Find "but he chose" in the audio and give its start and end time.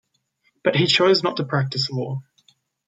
0.63-1.21